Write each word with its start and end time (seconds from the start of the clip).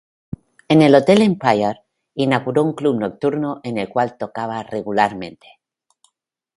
En 0.67 0.81
el 0.81 0.95
Hotel 0.95 1.21
Empire 1.21 1.83
inauguró 2.15 2.63
un 2.63 2.73
club 2.73 2.97
nocturno 2.99 3.59
en 3.61 3.77
el 3.77 3.87
cual 3.87 4.17
tocaba 4.17 4.63
regularmente. 4.63 5.59